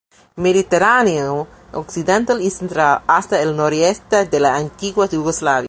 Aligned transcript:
Mediterráneo 0.35 1.47
occidental 1.73 2.41
y 2.41 2.49
central, 2.49 3.03
hasta 3.05 3.39
el 3.39 3.55
noroeste 3.55 4.25
de 4.25 4.39
la 4.39 4.55
antigua 4.55 5.07
Yugoslavia. 5.07 5.59